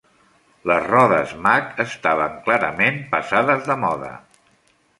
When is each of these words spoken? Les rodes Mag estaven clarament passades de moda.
Les 0.69 0.85
rodes 0.91 1.33
Mag 1.43 1.77
estaven 1.85 2.41
clarament 2.49 2.99
passades 3.15 3.65
de 3.71 3.77
moda. 3.87 4.13